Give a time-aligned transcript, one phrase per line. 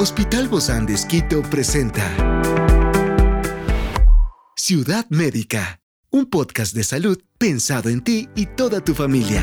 [0.00, 2.04] Hospital Bozán de Esquito presenta
[4.54, 5.80] Ciudad Médica,
[6.10, 9.42] un podcast de salud pensado en ti y toda tu familia.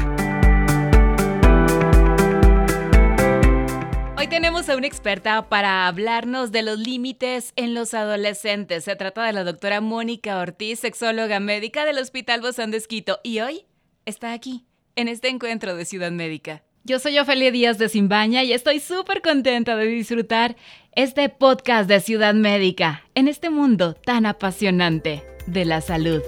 [4.18, 8.86] Hoy tenemos a una experta para hablarnos de los límites en los adolescentes.
[8.86, 13.42] Se trata de la doctora Mónica Ortiz, sexóloga médica del Hospital Bozán de Esquito, y
[13.42, 13.66] hoy
[14.06, 14.66] está aquí,
[14.96, 16.65] en este encuentro de Ciudad Médica.
[16.88, 20.56] Yo soy Ofelia Díaz de Simbaña y estoy súper contenta de disfrutar
[20.92, 26.22] este podcast de Ciudad Médica en este mundo tan apasionante de la salud.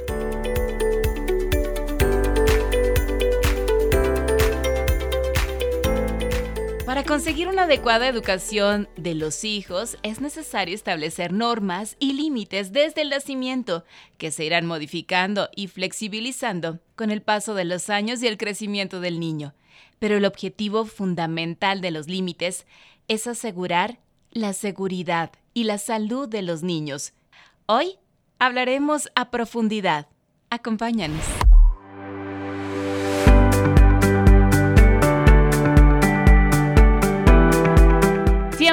[6.88, 13.04] Para conseguir una adecuada educación de los hijos es necesario establecer normas y límites desde
[13.04, 13.86] el nacimiento
[14.18, 19.02] que se irán modificando y flexibilizando con el paso de los años y el crecimiento
[19.02, 19.54] del niño
[20.00, 22.66] pero el objetivo fundamental de los límites
[23.08, 24.00] es asegurar
[24.32, 27.14] la seguridad y la salud de los niños.
[27.66, 27.98] Hoy
[28.40, 30.08] hablaremos a profundidad.
[30.50, 31.47] Acompáñanos.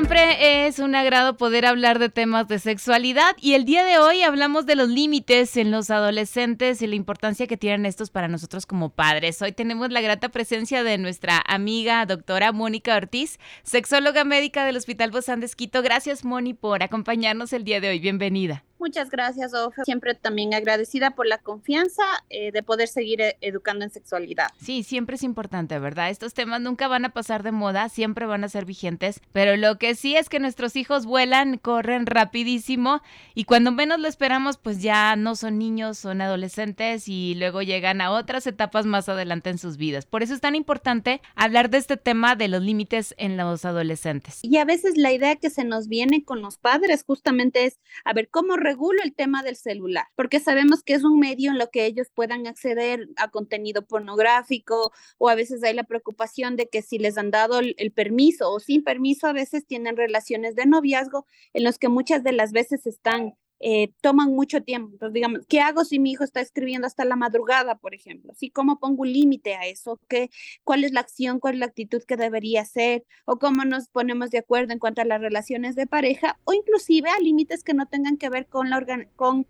[0.05, 4.21] Siempre es un agrado poder hablar de temas de sexualidad y el día de hoy
[4.21, 8.67] hablamos de los límites en los adolescentes y la importancia que tienen estos para nosotros
[8.67, 9.41] como padres.
[9.41, 15.11] Hoy tenemos la grata presencia de nuestra amiga doctora Mónica Ortiz, sexóloga médica del Hospital
[15.11, 15.81] Bozán de Esquito.
[15.81, 17.99] Gracias Moni por acompañarnos el día de hoy.
[17.99, 18.63] Bienvenida.
[18.85, 19.83] Muchas gracias, Ofe.
[19.87, 24.49] Siempre también agradecida por la confianza eh, de poder seguir eh, educando en sexualidad.
[24.61, 26.11] Sí, siempre es importante, ¿verdad?
[26.11, 29.79] Estos temas nunca van a pasar de moda, siempre van a ser vigentes, pero lo
[29.79, 33.01] que sí es que nuestros hijos vuelan, corren rapidísimo
[33.35, 38.03] y cuando menos lo esperamos, pues ya no son niños, son adolescentes y luego llegan
[38.03, 40.05] a otras etapas más adelante en sus vidas.
[40.05, 44.41] Por eso es tan importante hablar de este tema de los límites en los adolescentes.
[44.43, 48.13] Y a veces la idea que se nos viene con los padres justamente es, a
[48.13, 51.71] ver, ¿cómo regulo el tema del celular, porque sabemos que es un medio en lo
[51.71, 56.83] que ellos puedan acceder a contenido pornográfico o a veces hay la preocupación de que
[56.83, 61.25] si les han dado el, permiso o sin permiso, a veces tienen relaciones de noviazgo
[61.53, 63.37] en los que muchas de las veces están
[63.67, 64.91] eh, toman mucho tiempo.
[64.93, 68.35] Entonces, digamos, ¿qué hago si mi hijo está escribiendo hasta la madrugada, por ejemplo?
[68.37, 68.51] ¿Sí?
[68.51, 69.99] ¿Cómo pongo un límite a eso?
[70.07, 70.31] ¿Qué,
[70.65, 71.41] ¿Cuál es la acción?
[71.41, 73.07] ¿Cuál es la actitud que debería hacer?
[73.25, 76.39] ¿O cómo nos ponemos de acuerdo en cuanto a las relaciones de pareja?
[76.45, 78.85] O inclusive a límites que no tengan que ver con la
[79.17, 79.47] con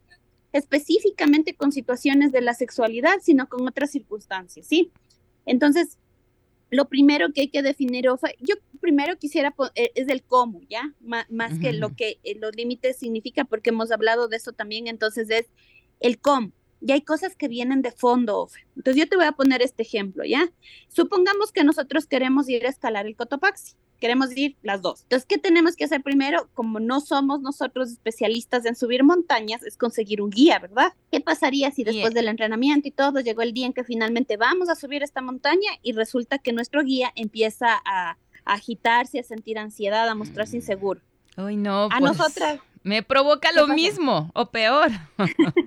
[0.52, 4.92] específicamente con situaciones de la sexualidad, sino con otras circunstancias, ¿sí?
[5.44, 5.98] Entonces,
[6.70, 8.06] lo primero que hay que definir,
[8.40, 10.92] yo primero quisiera, eh, es el cómo, ¿ya?
[11.00, 15.30] más que lo que eh, los límites significa, porque hemos hablado de eso también, entonces
[15.30, 15.46] es
[16.00, 16.52] el cómo.
[16.80, 18.48] Y hay cosas que vienen de fondo.
[18.76, 20.52] Entonces yo te voy a poner este ejemplo, ¿ya?
[20.88, 23.74] Supongamos que nosotros queremos ir a escalar el Cotopaxi
[24.04, 25.00] queremos ir las dos.
[25.04, 26.50] Entonces, ¿qué tenemos que hacer primero?
[26.52, 30.92] Como no somos nosotros especialistas en subir montañas, es conseguir un guía, ¿verdad?
[31.10, 34.68] ¿Qué pasaría si después del entrenamiento y todo llegó el día en que finalmente vamos
[34.68, 40.06] a subir esta montaña y resulta que nuestro guía empieza a, agitarse, a sentir ansiedad,
[40.06, 41.00] a mostrarse inseguro?
[41.36, 41.84] Ay, no.
[41.84, 42.60] A pues, nosotras.
[42.82, 44.90] Me provoca lo mismo o peor.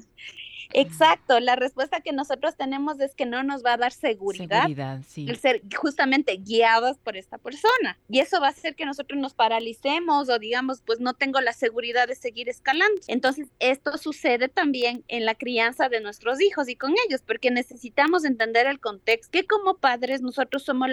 [0.74, 4.68] Exacto, la respuesta que nosotros tenemos es que no nos va a dar seguridad,
[5.16, 7.98] el ser justamente guiados por esta persona.
[8.10, 11.54] Y eso va a hacer que nosotros nos paralicemos o digamos, pues no tengo la
[11.54, 13.02] seguridad de seguir escalando.
[13.08, 18.26] Entonces, esto sucede también en la crianza de nuestros hijos y con ellos, porque necesitamos
[18.26, 20.90] entender el contexto, que como padres nosotros somos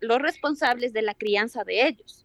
[0.00, 2.23] los responsables de la crianza de ellos.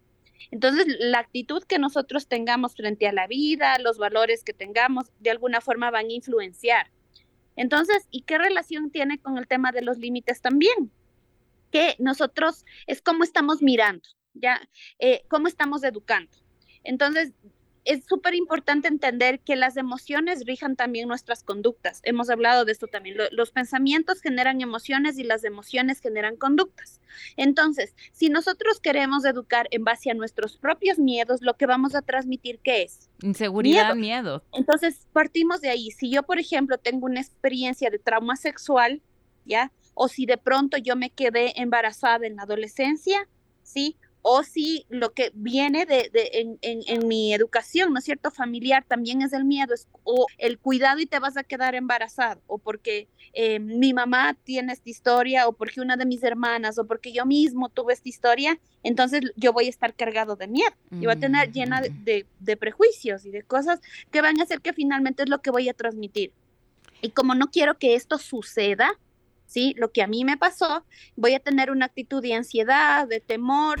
[0.50, 5.30] Entonces, la actitud que nosotros tengamos frente a la vida, los valores que tengamos, de
[5.30, 6.90] alguna forma van a influenciar.
[7.56, 10.90] Entonces, ¿y qué relación tiene con el tema de los límites también?
[11.70, 14.60] Que nosotros es cómo estamos mirando, ya,
[14.98, 16.30] eh, cómo estamos educando.
[16.84, 17.32] Entonces,
[17.84, 22.00] es súper importante entender que las emociones rijan también nuestras conductas.
[22.04, 23.16] Hemos hablado de esto también.
[23.30, 27.00] los pensamientos generan emociones y las emociones generan conductas.
[27.36, 32.02] Entonces, si nosotros queremos educar en base a nuestros propios miedos, lo que vamos a
[32.02, 33.08] transmitir, ¿qué es?
[33.22, 34.44] Inseguridad, miedo.
[34.52, 35.90] Entonces, partimos de ahí.
[35.90, 39.02] Si yo, por ejemplo, tengo una experiencia de trauma sexual,
[39.44, 39.72] ¿ya?
[39.94, 43.26] O si de pronto yo me quedé embarazada en la adolescencia,
[43.62, 43.96] ¿sí?
[44.22, 48.30] O si lo que viene de, en, en, mi educación, ¿no es cierto?
[48.30, 52.40] Familiar también es el miedo, es, o el cuidado y te vas a quedar embarazado,
[52.46, 56.86] o porque eh, mi mamá tiene esta historia, o porque una de mis hermanas, o
[56.86, 61.06] porque yo mismo tuve esta historia, entonces yo voy a estar cargado de miedo, y
[61.06, 63.80] voy a tener llena de, de, de prejuicios y de cosas
[64.10, 66.32] que van a hacer que finalmente es lo que voy a transmitir.
[67.00, 68.98] Y como no quiero que esto suceda,
[69.46, 69.74] ¿sí?
[69.78, 70.84] Lo que a mí me pasó,
[71.16, 73.80] voy a tener una actitud de ansiedad, de temor.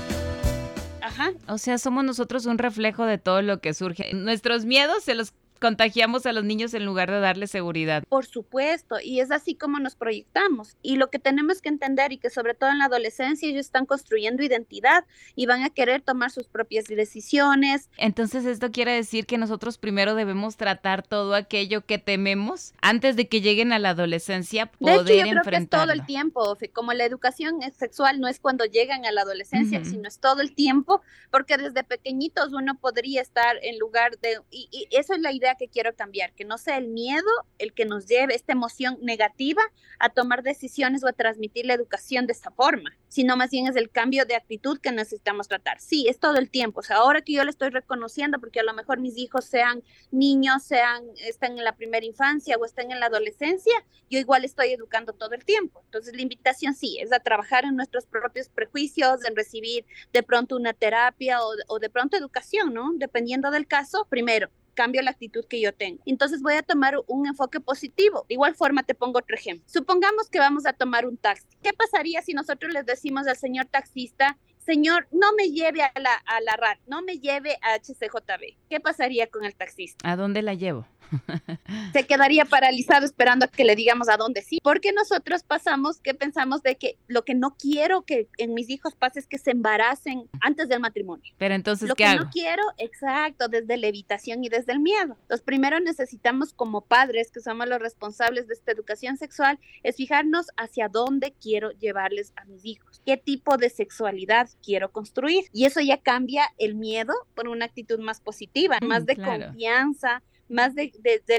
[1.51, 4.13] O sea, somos nosotros un reflejo de todo lo que surge.
[4.13, 8.03] Nuestros miedos se los contagiamos a los niños en lugar de darles seguridad.
[8.09, 10.75] Por supuesto, y es así como nos proyectamos.
[10.81, 13.85] Y lo que tenemos que entender y que sobre todo en la adolescencia ellos están
[13.85, 15.05] construyendo identidad
[15.35, 17.89] y van a querer tomar sus propias decisiones.
[17.97, 23.27] Entonces esto quiere decir que nosotros primero debemos tratar todo aquello que tememos antes de
[23.27, 26.57] que lleguen a la adolescencia, poder de hecho, yo creo que es todo el tiempo,
[26.73, 30.55] como la educación sexual no es cuando llegan a la adolescencia, sino es todo el
[30.55, 35.31] tiempo, porque desde pequeñitos uno podría estar en lugar de, y, y eso es la
[35.31, 38.97] idea que quiero cambiar, que no sea el miedo el que nos lleve esta emoción
[39.01, 39.61] negativa
[39.99, 43.75] a tomar decisiones o a transmitir la educación de esta forma, sino más bien es
[43.75, 45.79] el cambio de actitud que necesitamos tratar.
[45.79, 48.63] Sí, es todo el tiempo, o sea, ahora que yo le estoy reconociendo, porque a
[48.63, 52.99] lo mejor mis hijos sean niños, sean, están en la primera infancia o están en
[52.99, 53.73] la adolescencia,
[54.09, 55.81] yo igual estoy educando todo el tiempo.
[55.85, 60.55] Entonces la invitación sí es a trabajar en nuestros propios prejuicios, en recibir de pronto
[60.55, 62.91] una terapia o, o de pronto educación, ¿no?
[62.95, 66.01] Dependiendo del caso, primero, cambio la actitud que yo tengo.
[66.05, 68.25] Entonces voy a tomar un enfoque positivo.
[68.27, 69.65] De igual forma te pongo otro ejemplo.
[69.67, 71.47] Supongamos que vamos a tomar un taxi.
[71.61, 76.13] ¿Qué pasaría si nosotros les decimos al señor taxista, señor, no me lleve a la,
[76.13, 78.57] a la RAT, no me lleve a HCJB?
[78.69, 80.09] ¿Qué pasaría con el taxista?
[80.09, 80.85] ¿A dónde la llevo?
[81.93, 86.13] se quedaría paralizado esperando a que le digamos a dónde sí, porque nosotros pasamos que
[86.13, 89.51] pensamos de que lo que no quiero que en mis hijos pase es que se
[89.51, 91.33] embaracen antes del matrimonio.
[91.37, 95.17] Pero entonces, lo ¿qué que no quiero, exacto, desde la evitación y desde el miedo.
[95.21, 100.47] Entonces, primero necesitamos como padres, que somos los responsables de esta educación sexual, es fijarnos
[100.57, 105.45] hacia dónde quiero llevarles a mis hijos, qué tipo de sexualidad quiero construir.
[105.53, 110.21] Y eso ya cambia el miedo por una actitud más positiva, mm, más de confianza,
[110.51, 110.91] más de,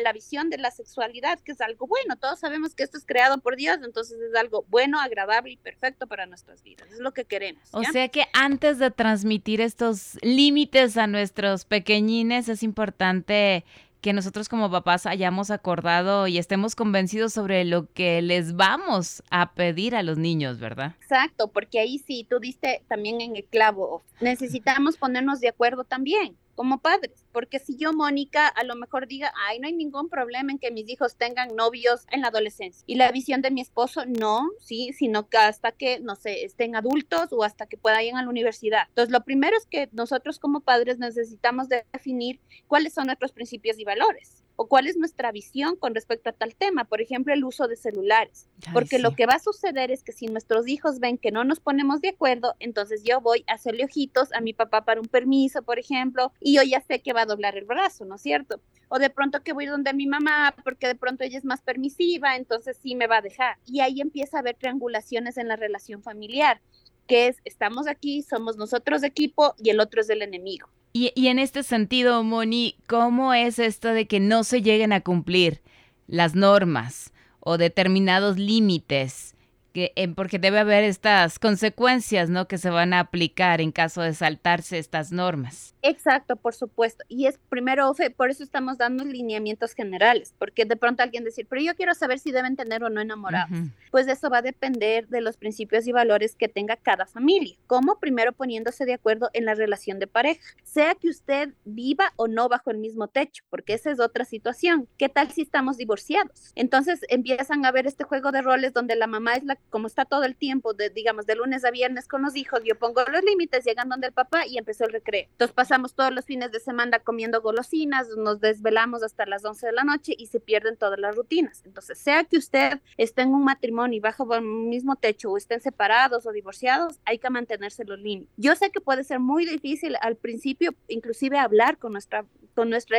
[0.03, 2.17] la visión de la sexualidad, que es algo bueno.
[2.17, 6.07] Todos sabemos que esto es creado por Dios, entonces es algo bueno, agradable y perfecto
[6.07, 6.91] para nuestras vidas.
[6.91, 7.63] Es lo que queremos.
[7.73, 13.65] O sea que antes de transmitir estos límites a nuestros pequeñines, es importante
[14.01, 19.53] que nosotros como papás hayamos acordado y estemos convencidos sobre lo que les vamos a
[19.53, 20.97] pedir a los niños, ¿verdad?
[21.01, 26.37] Exacto, porque ahí sí, tú diste también en el clavo, necesitamos ponernos de acuerdo también
[26.55, 30.53] como padres, porque si yo, Mónica, a lo mejor diga, ay, no hay ningún problema
[30.53, 34.05] en que mis hijos tengan novios en la adolescencia, y la visión de mi esposo,
[34.07, 38.15] no, sí, sino que hasta que, no sé, estén adultos o hasta que puedan ir
[38.15, 38.85] a la universidad.
[38.89, 43.85] Entonces, lo primero es que nosotros como padres necesitamos definir cuáles son nuestros principios y
[43.85, 47.67] valores o cuál es nuestra visión con respecto a tal tema, por ejemplo, el uso
[47.67, 51.33] de celulares, porque lo que va a suceder es que si nuestros hijos ven que
[51.33, 55.01] no nos ponemos de acuerdo, entonces yo voy a hacerle ojitos a mi papá para
[55.01, 58.15] un permiso, por ejemplo, y yo ya sé que va a doblar el brazo, ¿no
[58.15, 58.61] es cierto?
[58.87, 62.37] O de pronto que voy donde mi mamá, porque de pronto ella es más permisiva,
[62.37, 63.57] entonces sí me va a dejar.
[63.67, 66.61] Y ahí empieza a haber triangulaciones en la relación familiar,
[67.09, 70.69] que es, estamos aquí, somos nosotros de equipo y el otro es del enemigo.
[70.95, 75.63] Y, en este sentido, Moni, ¿cómo es esto de que no se lleguen a cumplir
[76.07, 79.35] las normas o determinados límites?
[79.73, 82.47] Que, eh, porque debe haber estas consecuencias, ¿no?
[82.47, 85.72] Que se van a aplicar en caso de saltarse estas normas.
[85.83, 87.05] Exacto, por supuesto.
[87.09, 91.61] Y es primero, por eso estamos dando lineamientos generales, porque de pronto alguien decir, pero
[91.61, 93.51] yo quiero saber si deben tener o no enamorados.
[93.91, 97.57] Pues eso va a depender de los principios y valores que tenga cada familia.
[97.67, 102.29] Como primero poniéndose de acuerdo en la relación de pareja, sea que usted viva o
[102.29, 104.89] no bajo el mismo techo, porque esa es otra situación.
[104.99, 106.53] ¿Qué tal si estamos divorciados?
[106.55, 110.05] Entonces empiezan a ver este juego de roles donde la mamá es la, como está
[110.05, 113.25] todo el tiempo, de, digamos, de lunes a viernes con los hijos, yo pongo los
[113.25, 115.27] límites, llegan donde el papá y empezó el recreo.
[115.33, 119.69] Entonces pasa Estamos todos los fines de semana comiendo golosinas, nos desvelamos hasta las 11
[119.69, 121.63] de la noche y se pierden todas las rutinas.
[121.65, 125.63] Entonces, sea que usted esté en un matrimonio y bajo el mismo techo o estén
[125.63, 128.31] separados o divorciados, hay que mantenerse los límites.
[128.37, 132.99] Yo sé que puede ser muy difícil al principio, inclusive hablar con nuestra con nuestra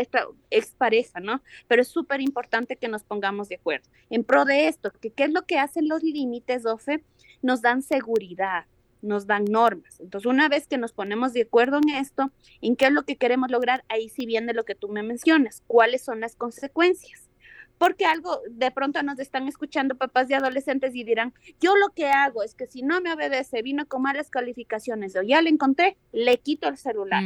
[0.50, 1.44] expareja, ¿no?
[1.68, 5.25] Pero es súper importante que nos pongamos de acuerdo en pro de esto, que qué
[5.25, 7.03] es lo que hacen los límites, Ofe,
[7.44, 8.65] nos dan seguridad,
[9.03, 10.00] nos dan normas.
[10.00, 12.31] Entonces, una vez que nos ponemos de acuerdo en esto,
[12.62, 15.62] en qué es lo que queremos lograr, ahí sí viene lo que tú me mencionas,
[15.67, 17.29] cuáles son las consecuencias.
[17.77, 22.07] Porque algo, de pronto nos están escuchando papás de adolescentes y dirán, yo lo que
[22.07, 25.98] hago es que si no me obedece, vino con malas calificaciones o ya le encontré,
[26.13, 27.24] le quito el celular.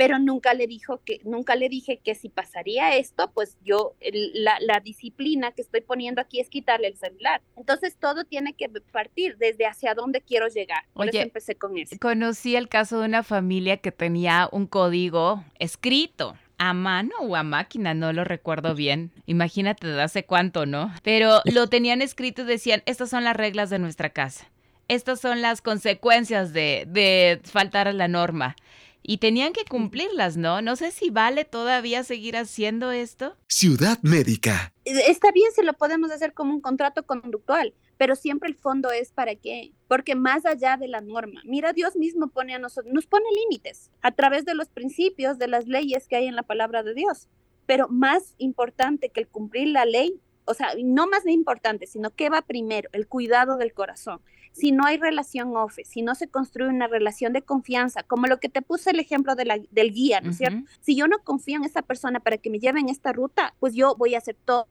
[0.00, 3.96] Pero nunca le dijo que, nunca le dije que si pasaría esto, pues yo,
[4.32, 7.42] la, la, disciplina que estoy poniendo aquí es quitarle el celular.
[7.54, 10.84] Entonces todo tiene que partir desde hacia dónde quiero llegar.
[10.94, 11.96] Por Oye, eso empecé con eso.
[12.00, 17.42] Conocí el caso de una familia que tenía un código escrito a mano o a
[17.42, 19.12] máquina, no lo recuerdo bien.
[19.26, 20.94] Imagínate de hace cuánto, ¿no?
[21.02, 24.50] Pero lo tenían escrito y decían, estas son las reglas de nuestra casa.
[24.88, 28.56] Estas son las consecuencias de, de faltar a la norma
[29.02, 30.62] y tenían que cumplirlas, ¿no?
[30.62, 33.36] No sé si vale todavía seguir haciendo esto.
[33.48, 34.72] Ciudad Médica.
[34.84, 39.12] Está bien si lo podemos hacer como un contrato conductual, pero siempre el fondo es
[39.12, 43.06] para qué, porque más allá de la norma, mira, Dios mismo pone a nosotros, nos
[43.06, 46.82] pone límites a través de los principios, de las leyes que hay en la palabra
[46.82, 47.28] de Dios,
[47.66, 52.28] pero más importante que el cumplir la ley, o sea, no más importante, sino que
[52.28, 54.20] va primero, el cuidado del corazón
[54.52, 58.40] si no hay relación OFE, si no se construye una relación de confianza, como lo
[58.40, 60.64] que te puse el ejemplo de la, del guía, ¿no es cierto?
[60.80, 63.74] Si yo no confío en esa persona para que me lleve en esta ruta, pues
[63.74, 64.66] yo voy a hacer todo,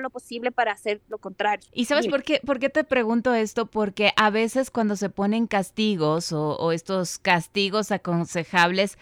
[0.00, 1.68] lo posible para hacer lo contrario.
[1.72, 3.66] ¿Y sabes por qué, por qué te pregunto esto?
[3.66, 8.98] Porque a veces cuando se ponen castigos o estos castigos aconsejables,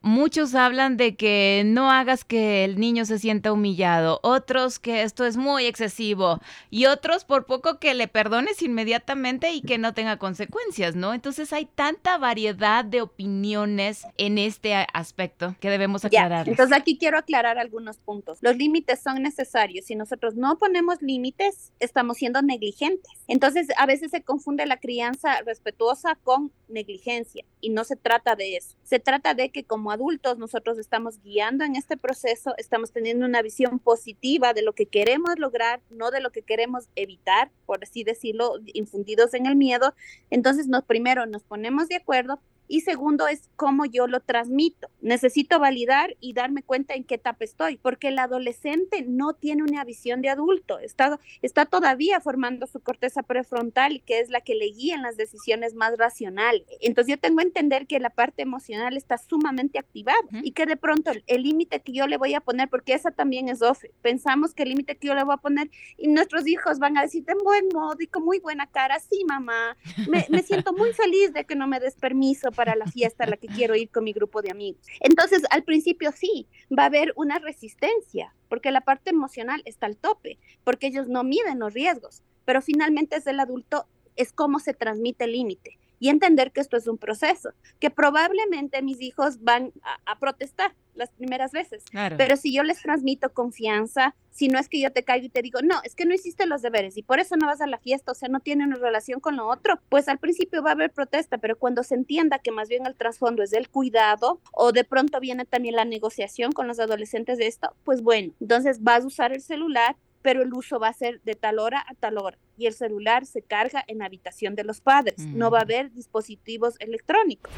[0.00, 5.26] Muchos hablan de que no hagas que el niño se sienta humillado, otros que esto
[5.26, 6.40] es muy excesivo
[6.70, 11.14] y otros por poco que le perdones inmediatamente y que no tenga consecuencias, ¿no?
[11.14, 16.48] Entonces hay tanta variedad de opiniones en este aspecto que debemos aclarar.
[16.48, 18.38] Entonces aquí quiero aclarar algunos puntos.
[18.40, 19.86] Los límites son necesarios.
[19.86, 23.10] Si nosotros no ponemos límites, estamos siendo negligentes.
[23.26, 28.56] Entonces a veces se confunde la crianza respetuosa con negligencia y no se trata de
[28.56, 28.76] eso.
[28.84, 33.42] Se trata de que como adultos nosotros estamos guiando en este proceso, estamos teniendo una
[33.42, 38.04] visión positiva de lo que queremos lograr, no de lo que queremos evitar, por así
[38.04, 39.94] decirlo, infundidos en el miedo.
[40.30, 44.88] Entonces, nos, primero nos ponemos de acuerdo y segundo es cómo yo lo transmito.
[45.00, 49.84] Necesito validar y darme cuenta en qué etapa estoy, porque el adolescente no tiene una
[49.84, 54.66] visión de adulto, está, está todavía formando su corteza prefrontal, que es la que le
[54.66, 56.62] guía en las decisiones más racionales.
[56.80, 60.76] Entonces yo tengo que entender que la parte emocional está sumamente activada y que de
[60.76, 64.54] pronto el límite que yo le voy a poner, porque esa también es OFE, pensamos
[64.54, 67.24] que el límite que yo le voy a poner y nuestros hijos van a decir
[67.26, 69.76] en buen modo y con muy buena cara, sí mamá,
[70.08, 73.28] me, me siento muy feliz de que no me des permiso para la fiesta a
[73.28, 74.84] la que quiero ir con mi grupo de amigos.
[74.98, 79.96] Entonces, al principio sí, va a haber una resistencia, porque la parte emocional está al
[79.96, 83.86] tope, porque ellos no miden los riesgos, pero finalmente es el adulto,
[84.16, 88.82] es cómo se transmite el límite y entender que esto es un proceso, que probablemente
[88.82, 89.72] mis hijos van
[90.04, 91.84] a, protestar las primeras veces,
[92.16, 95.42] pero si yo les transmito confianza, si no es que yo te caigo y te
[95.42, 97.78] digo, no, es que no hiciste los deberes y por eso no vas a la
[97.78, 100.72] fiesta, o sea, no tiene una relación con lo otro, pues al principio va a
[100.74, 104.72] haber protesta, pero cuando se entienda que más bien el trasfondo es del cuidado o
[104.72, 109.04] de pronto viene también la negociación con los adolescentes de esto, pues bueno, entonces vas
[109.04, 112.18] a usar el celular, pero el uso va a ser de tal hora a tal
[112.18, 115.18] hora y el celular se carga en la habitación de los padres.
[115.18, 117.52] No va a haber dispositivos electrónicos.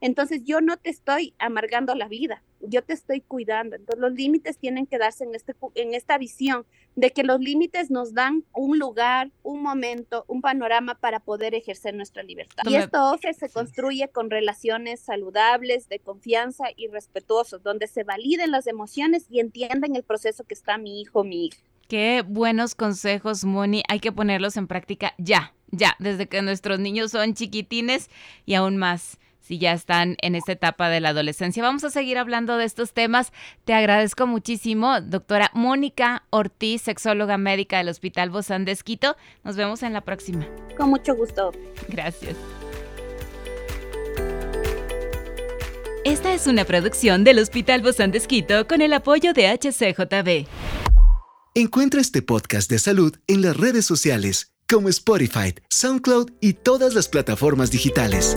[0.00, 3.76] Entonces yo no te estoy amargando la vida, yo te estoy cuidando.
[3.76, 6.64] Entonces los límites tienen que darse en, este, en esta visión
[6.96, 11.94] de que los límites nos dan un lugar, un momento, un panorama para poder ejercer
[11.94, 12.62] nuestra libertad.
[12.66, 18.66] Y esto se construye con relaciones saludables, de confianza y respetuosos, donde se validen las
[18.66, 21.58] emociones y entienden el proceso que está mi hijo, mi hija.
[21.88, 23.82] Qué buenos consejos, Moni.
[23.88, 28.10] Hay que ponerlos en práctica ya, ya, desde que nuestros niños son chiquitines
[28.46, 29.18] y aún más
[29.50, 31.60] si ya están en esta etapa de la adolescencia.
[31.60, 33.32] Vamos a seguir hablando de estos temas.
[33.64, 39.16] Te agradezco muchísimo, doctora Mónica Ortiz, sexóloga médica del Hospital Bozán de Esquito.
[39.42, 40.46] Nos vemos en la próxima.
[40.76, 41.50] Con mucho gusto.
[41.88, 42.36] Gracias.
[46.04, 50.46] Esta es una producción del Hospital Bozán de Esquito con el apoyo de HCJB.
[51.56, 57.08] Encuentra este podcast de salud en las redes sociales como Spotify, SoundCloud y todas las
[57.08, 58.36] plataformas digitales.